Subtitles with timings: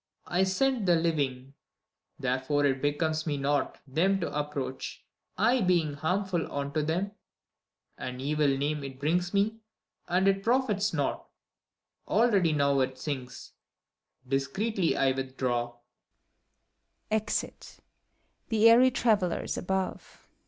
[0.25, 1.53] I scent the Living!
[2.17, 5.05] therefore it becomes me not Them to approach,
[5.37, 7.11] I being harmful unto them:
[7.99, 9.57] An evil name it brings me,
[10.07, 11.27] and it profits naught.
[12.07, 13.51] Already now it sinks:
[14.27, 15.75] discreetly I withdraw.